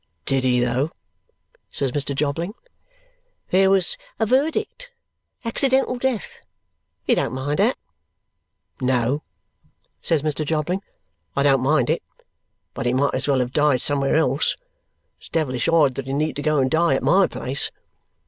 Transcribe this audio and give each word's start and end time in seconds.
"Did 0.25 0.43
he 0.43 0.59
though!" 0.59 0.89
says 1.69 1.91
Mr. 1.91 2.15
Jobling. 2.15 2.55
"There 3.51 3.69
was 3.69 3.97
a 4.19 4.25
verdict. 4.25 4.89
Accidental 5.45 5.95
death. 5.99 6.39
You 7.05 7.13
don't 7.13 7.35
mind 7.35 7.59
that?" 7.59 7.77
"No," 8.81 9.21
says 10.01 10.23
Mr. 10.23 10.43
Jobling, 10.43 10.81
"I 11.35 11.43
don't 11.43 11.61
mind 11.61 11.87
it; 11.91 12.01
but 12.73 12.87
he 12.87 12.93
might 12.93 13.13
as 13.13 13.27
well 13.27 13.41
have 13.41 13.51
died 13.53 13.81
somewhere 13.83 14.15
else. 14.15 14.57
It's 15.19 15.29
devilish 15.29 15.67
odd 15.67 15.93
that 15.93 16.07
he 16.07 16.13
need 16.13 16.41
go 16.41 16.57
and 16.57 16.71
die 16.71 16.95
at 16.95 17.03
MY 17.03 17.27
place!" 17.27 17.69